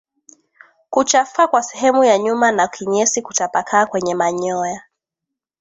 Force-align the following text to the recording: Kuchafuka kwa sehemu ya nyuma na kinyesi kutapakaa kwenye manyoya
Kuchafuka 0.89 1.47
kwa 1.47 1.63
sehemu 1.63 2.03
ya 2.03 2.17
nyuma 2.17 2.51
na 2.51 2.67
kinyesi 2.67 3.21
kutapakaa 3.21 3.85
kwenye 3.85 4.15
manyoya 4.15 4.83